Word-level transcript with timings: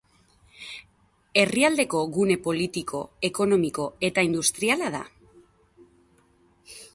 Herrialdeko 1.41 2.01
gune 2.15 2.37
politiko, 2.47 3.01
ekonomiko 3.29 3.85
eta 4.09 4.25
industriala 4.29 4.89
da. 4.97 5.03